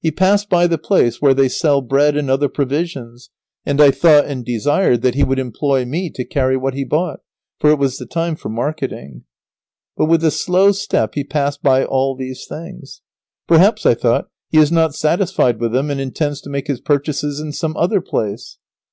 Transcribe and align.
He 0.00 0.10
passed 0.10 0.48
by 0.50 0.66
the 0.66 0.78
place 0.78 1.22
where 1.22 1.32
they 1.32 1.48
sell 1.48 1.80
bread 1.80 2.16
and 2.16 2.28
other 2.28 2.48
provisions, 2.48 3.30
and 3.64 3.80
I 3.80 3.92
thought 3.92 4.24
and 4.24 4.44
desired 4.44 5.02
that 5.02 5.14
he 5.14 5.22
would 5.22 5.38
employ 5.38 5.84
me 5.84 6.10
to 6.16 6.24
carry 6.24 6.56
what 6.56 6.74
he 6.74 6.82
bought, 6.84 7.20
for 7.60 7.70
it 7.70 7.78
was 7.78 7.96
the 7.96 8.04
time 8.04 8.34
for 8.34 8.48
marketing. 8.48 9.26
But, 9.96 10.06
with 10.06 10.24
a 10.24 10.32
slow 10.32 10.72
step, 10.72 11.14
he 11.14 11.22
passed 11.22 11.62
by 11.62 11.84
all 11.84 12.16
these 12.16 12.46
things. 12.48 13.02
Perhaps, 13.46 13.86
I 13.86 13.94
thought, 13.94 14.28
he 14.48 14.58
is 14.58 14.72
not 14.72 14.96
satisfied 14.96 15.60
with 15.60 15.70
them 15.70 15.88
and 15.88 16.00
intends 16.00 16.40
to 16.40 16.50
make 16.50 16.66
his 16.66 16.80
purchases 16.80 17.38
in 17.38 17.52
some 17.52 17.76
other 17.76 18.00
place. 18.00 18.58